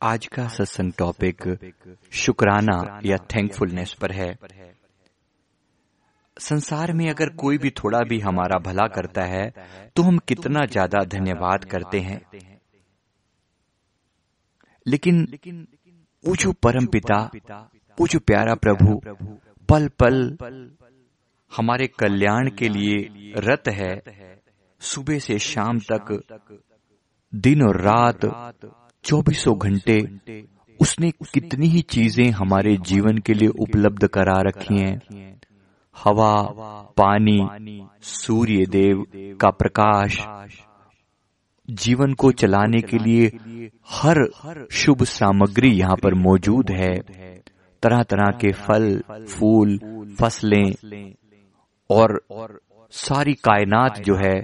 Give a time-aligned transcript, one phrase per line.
[0.00, 1.42] आज का सत्संग टॉपिक
[2.14, 4.28] शुक्राना या थैंकफुलनेस पर है।
[6.36, 9.48] संसार में अगर कोई भी थोड़ा भी हमारा भला करता है
[9.96, 12.20] तो हम कितना ज़्यादा धन्यवाद करते हैं।
[14.86, 15.26] लेकिन
[16.24, 17.20] जो परम पिता
[17.98, 19.00] जो प्यारा प्रभु
[19.68, 20.20] पल पल
[21.52, 23.94] हमारे कल्याण के लिए रत है।
[24.80, 26.20] सुबह से शाम तक,
[27.32, 28.24] दिन और रात
[29.04, 29.98] चौबीसों घंटे
[30.80, 35.38] उसने कितनी ही चीज़ें हमारे जीवन के लिए उपलब्ध करा रखी हैं।
[35.96, 36.34] हवा,
[36.96, 37.38] पानी
[38.02, 39.04] सूर्य देव
[39.40, 40.18] का प्रकाश,
[41.68, 44.24] जीवन को चलाने के लिए हर
[44.72, 46.94] शुभ सामग्री यहाँ पर मौजूद है।
[47.82, 49.78] तरह तरह के फल, फूल,
[50.20, 51.12] फ़सलें
[51.90, 52.20] और
[52.92, 54.34] सारी कायनात जो है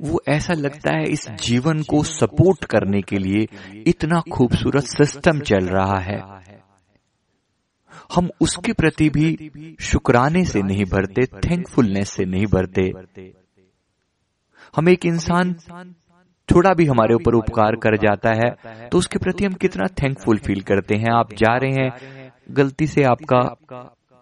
[0.00, 3.46] वो ऐसा लगता है इस जीवन को सपोर्ट करने के लिए
[3.86, 6.18] इतना खूबसूरत सिस्टम चल रहा है।
[8.14, 12.90] हम उसके प्रति भी शुक्राने से नहीं भरते थैंकफुलनेस से नहीं भरते।
[14.76, 15.54] हम एक इंसान
[16.48, 20.60] थोड़ा भी हमारे ऊपर उपकार कर जाता है तो उसके प्रति हम कितना थैंकफुल फील
[20.62, 23.40] करते हैं। आप जा रहे हैं, गलती से आपका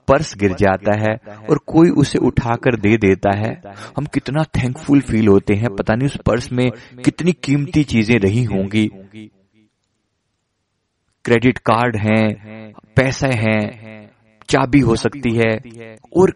[0.09, 1.14] पर्स गिर जाता है
[1.51, 3.53] और कोई उसे उठाकर दे देता है।
[3.97, 6.70] हम कितना थैंकफुल फील होते हैं। पता नहीं उस पर्स में
[7.05, 8.86] कितनी कीमती चीज़ें रही होंगी।
[11.25, 14.11] क्रेडिट कार्ड हैं, पैसे हैं,
[14.48, 15.53] चाबी हो सकती है
[16.17, 16.33] और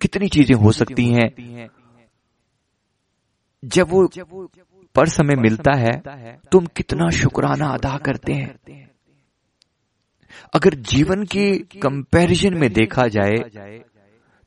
[0.00, 1.28] कितनी चीज़ें हो सकती हैं।
[3.62, 4.06] जब वो
[4.94, 5.92] पर्स हमें मिलता है
[6.52, 8.54] तो हम कितना शुक्राना अदा करते हैं।
[10.54, 13.36] अगर जीवन के कंपैरिजन में देखा जाए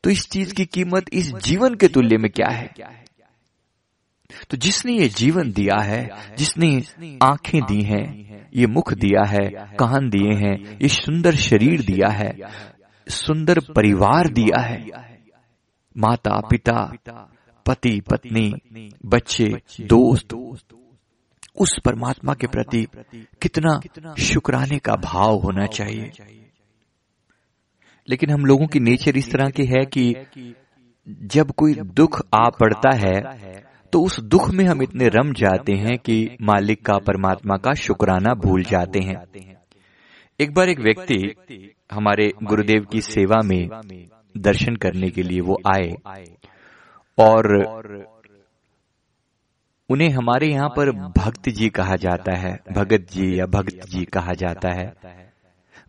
[0.04, 2.74] तो इस चीज़ की कीमत इस जीवन के तुल्य में क्या है?
[4.50, 6.84] तो जिसने ये जीवन दिया है, जिसने
[7.24, 9.48] आँखें दी हैं, ये मुख दिया है,
[9.80, 12.32] कान दिए हैं, ये सुंदर शरीर दिया है,
[13.08, 14.86] सुंदर परिवार दिया है
[15.96, 16.98] माता पिता
[17.66, 19.50] पति पत्नी बच्चे,
[19.82, 20.34] दोस्त
[21.58, 22.86] उस परमात्मा के प्रति
[23.42, 23.80] कितना
[24.20, 26.12] शुक्राने का भाव होना चाहिए।
[28.08, 30.14] लेकिन हम लोगों की नेचर इस तरह की है कि
[31.34, 33.20] जब कोई दुख आ पड़ता है
[33.94, 38.34] तो उस दुख में हम इतने रम जाते हैं कि मालिक का, परमात्मा का शुक्राना
[38.36, 39.16] भूल जाते हैं।
[40.40, 43.68] एक बार एक व्यक्ति हमारे गुरुदेव की सेवा में
[44.38, 45.90] दर्शन करने के लिए वो आए
[47.18, 47.44] और
[49.90, 54.34] उन्हें हमारे यहाँ पर भक्त जी कहा जाता है, भगत जी या भक्त जी कहा
[54.34, 54.94] जाता है।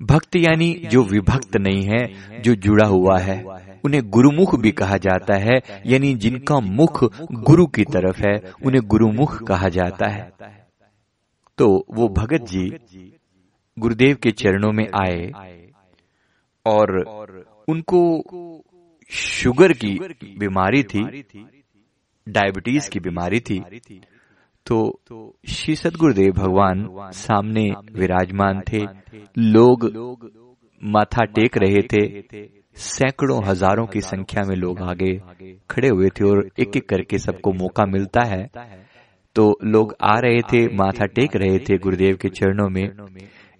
[0.02, 2.06] भक्त यानी जो विभक्त नहीं है,
[2.40, 3.44] जो जुड़ा हुआ है,
[3.84, 9.42] उन्हें गुरुमुख भी कहा जाता है, यानी जिनका मुख गुरु की तरफ़ है, उन्हें गुरुमुख
[9.42, 10.32] कहा जाता है।
[11.58, 12.68] तो वो भगत जी
[13.78, 15.32] गुरुदेव के चरणों में आए
[16.66, 17.00] और
[17.68, 18.22] उनको
[19.10, 19.98] शुगर की
[20.38, 21.24] बीमारी थी
[22.26, 23.58] डायबिटीज़ की बीमारी थी।
[24.66, 24.78] तो
[25.48, 27.64] श्री सदगुरुदेव भगवान सामने
[27.94, 28.84] विराजमान थे।
[29.38, 29.90] लोग
[30.82, 32.04] माथा टेक रहे थे।
[32.76, 35.12] सैकड़ों हज़ारों की संख्या में लोग आगे
[35.70, 38.44] खड़े हुए थे और एक एक करके सबको मौका मिलता है।
[39.36, 42.84] तो लोग आ रहे थे, माथा टेक रहे थे गुरुदेव के चरणों में।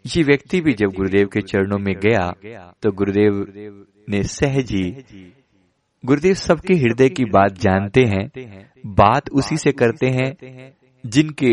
[0.07, 2.33] ये व्यक्ति भी जब गुरुदेव के चरणों में गया
[2.83, 3.45] तो गुरुदेव
[4.09, 4.85] ने सहजी
[6.07, 8.31] गुरुदेव सबके हृदय की बात जानते हैं
[8.87, 10.37] बात उसी से करते हैं
[11.07, 11.53] जिनके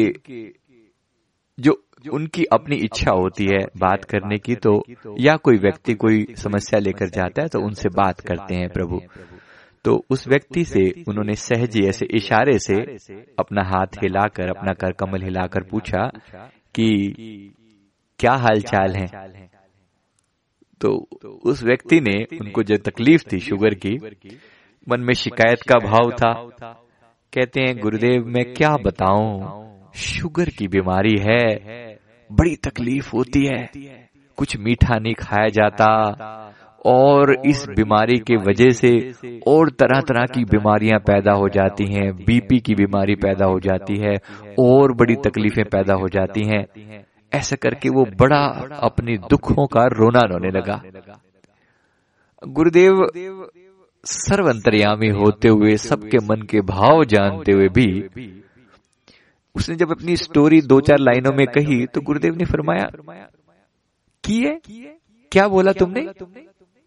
[1.59, 4.83] जो उनकी अपनी इच्छा होती है बात करने की तो
[5.19, 9.01] या कोई व्यक्ति कोई समस्या लेकर जाता है तो उनसे बात करते हैं प्रभु।
[9.85, 12.75] तो उस व्यक्ति से उन्होंने सहज ऐसे इशारे से
[13.39, 16.11] अपना हाथ हिलाकर अपना कर कमल हिलाकर पूछा
[16.75, 17.13] कि
[18.19, 19.07] क्या हाल चाल है?
[20.85, 21.07] तो
[21.45, 23.97] उस व्यक्ति ने उनको जो तकलीफ़ थी, शुगर की,
[24.89, 26.33] मन में शिकायत का भाव था।
[27.33, 29.63] कहते हैं, गुरुदेव, मैं क्या बताऊँ?
[29.95, 31.45] शुगर की बीमारी है,
[32.31, 33.69] बड़ी तकलीफ़ होती है,
[34.37, 35.87] कुछ मीठा नहीं खाया जाता,
[36.85, 39.13] और इस बीमारी के वजह से
[39.47, 43.97] और तरह तरह की बीमारियाँ पैदा हो जाती हैं, बीपी की बीमारी पैदा हो जाती
[43.97, 44.15] है,
[44.59, 46.65] और बड़ी तकलीफें पैदा हो जाती हैं।
[47.33, 48.43] ऐसा करके वो बड़ा
[48.81, 50.81] अपने दुखों का रोना रोने लगा।
[52.47, 53.01] गुरुदेव
[54.05, 57.87] सर्वंतरयामी होते हुए सबके मन के भाव जानते हुए भी
[59.55, 62.85] उसने जब अपनी स्टोरी दो चार लाइनों में कही तो गुरुदेव ने फरमाया
[64.23, 64.59] की है
[65.31, 66.01] क्या बोला तुमने?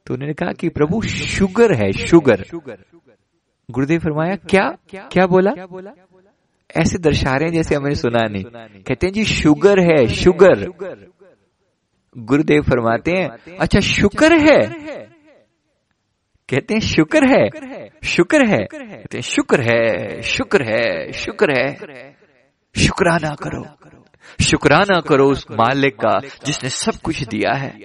[0.07, 2.45] तो उन्होंने कहा कि प्रभु शुगर है शुगर
[3.71, 4.69] गुरुदेव फरमाया क्या?
[4.95, 5.51] क्या बोला?
[6.71, 8.45] ऐसे दर्शा रहे हैं जैसे हमने सुना नहीं।
[8.83, 10.71] कहते हैं जी शुगर है शुगर
[12.19, 14.67] गुरुदेव फरमाते हैं अच्छा शुक्र है।
[16.49, 17.49] कहते हैं शुक्र है।
[18.05, 21.77] शुक्र है। कहते हैं शुक्र है शुक्र है शुक्र है।
[22.77, 23.65] शुक्राना करो।
[24.45, 27.79] शुक्राना करो उस मालिक का जिसने सब कुछ दिया है।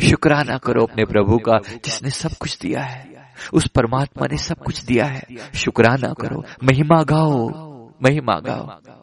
[0.00, 3.17] शुक्राना करो अपने प्रभु का जिसने सब कुछ दिया है।
[3.52, 5.22] उस परमात्मा ने सब कुछ दिया है।
[5.54, 7.68] शुक्राना करो, महिमा गाओ
[8.02, 8.94] महिमा गाओ।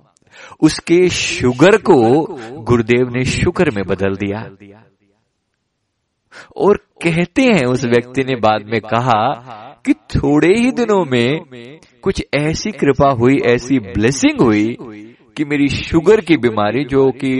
[0.61, 2.23] उसके शुगर को
[2.63, 4.49] गुरुदेव ने शुक्र में बदल दिया।
[6.57, 9.33] और कहते हैं उस व्यक्ति ने बाद में कहा
[9.85, 11.39] कि थोड़े ही दिनों में
[12.01, 14.77] कुछ ऐसी कृपा हुई, ऐसी ब्लेसिंग हुई
[15.37, 17.33] कि मेरी शुगर की बीमारी जो कि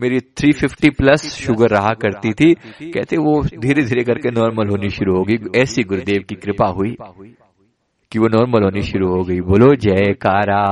[0.00, 2.54] मेरी 350 प्लस शुगर रहा करती थी,
[2.90, 6.96] कहते वो धीरे धीरे करके नॉर्मल होनी शुरू होगी ऐसी गुरुदेव की कृपा हुई
[8.12, 10.64] कि वो नॉर्मल होनी शुरू हो गई। बोलो, जयकारा,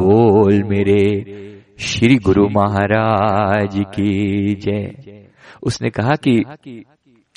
[0.00, 1.00] बोल मेरे
[1.78, 4.94] श्री गुरु महाराज की जय।
[5.62, 6.42] उसने कहा कि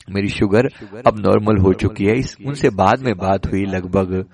[0.09, 0.69] मेरी शुगर
[1.07, 4.25] अब नॉर्मल हो चुकी है। इस उनसे बाद में बात हुई लगभग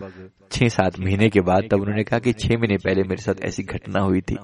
[0.51, 3.63] छह सात महीने के बाद, तब उन्होंने कहा कि छह महीने पहले मेरे साथ ऐसी
[3.63, 4.38] घटना हुई थी।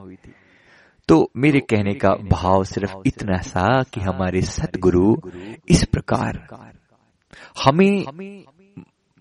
[1.09, 5.15] तो मेरे कहने का भाव सिर्फ़ इतना सा कि हमारे सतगुरु
[5.69, 6.47] इस प्रकार
[7.65, 8.43] हमें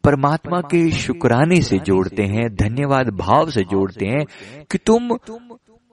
[0.04, 4.24] परमात्मा के शुक्राने से जोड़ते हैं, धन्यवाद भाव से जोड़ते हैं
[4.70, 5.16] कि तुम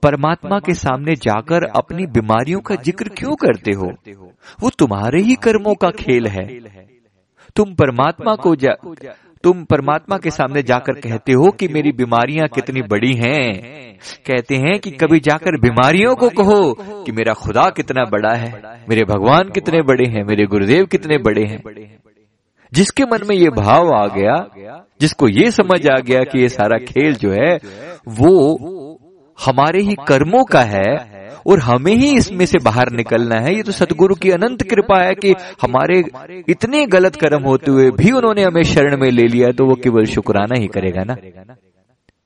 [0.03, 3.91] परमात्मा के सामने जाकर अपनी बीमारियों का ज़िक्र क्यों करते हो?
[4.63, 6.45] वो तुम्हारे ही कर्मों का खेल है।
[7.55, 8.75] तुम परमात्मा को जा
[9.43, 13.97] तुम परमात्मा के सामने जाकर कहते हो कि मेरी बीमारियाँ कितनी बड़ी हैं।
[14.27, 18.51] कहते हैं कि कभी जाकर बीमारियों को कहो कि मेरा खुदा कितना बड़ा है।
[18.89, 21.61] मेरे भगवान कितने बड़े हैं मेरे गुरुदेव कितने बड़े हैं।
[22.71, 24.35] जिसके मन में ये भाव आ गया
[25.01, 27.55] जिसको ये समझ आ गया कि ये सारा खेल जो है
[28.19, 28.33] वो
[29.37, 30.85] हमारे ही कर्मों का है
[31.47, 35.13] और हमें ही इसमें से बाहर निकलना है। ये तो सतगुरु की अनंत कृपा है
[35.15, 36.03] कि हमारे
[36.49, 40.05] इतने गलत कर्म होते हुए भी उन्होंने हमें शरण में ले लिया तो वो केवल
[40.07, 41.15] शुक्राना ही करेगा ना?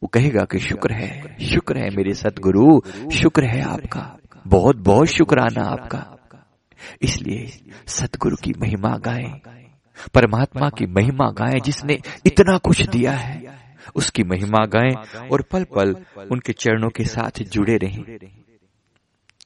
[0.02, 2.80] वो कहेगा कि शुक्र है शुक्र है मेरे सतगुरु
[3.14, 4.06] शुक्र है आपका,
[4.46, 6.06] बहुत बहुत शुक्राना आपका।
[7.02, 7.46] इसलिए
[7.90, 9.32] सतगुरु की महिमा गाएँ,
[10.14, 13.40] परमात्मा की महिमा गाएँ जिसने इतना कुछ दिया है।
[13.96, 14.94] उसकी महिमा गाएँ
[15.32, 15.96] और पल पल
[16.32, 18.18] उनके चरणों के साथ जुड़े रहें।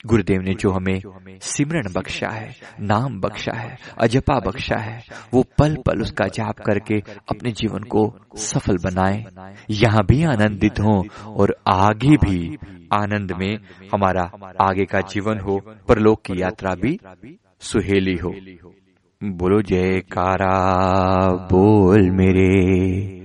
[0.06, 1.02] गुरुदेव ने जो हमें
[1.42, 5.04] सिमरन बख्शा है, नाम बख्शा है, अजपा बख्शा है,
[5.34, 7.00] वो पल पल उसका जाप करके
[7.30, 9.26] अपने जीवन को सफल बनाए।
[9.70, 12.58] यहाँ भी आनंदित हो और आगे भी
[12.94, 13.58] आनंद में
[13.94, 17.00] हमारा आगे का जीवन हो, परलोक की यात्रा भी
[17.60, 18.36] सुहेली हो।
[19.24, 23.25] बोलो जय कारा बोल मेरे।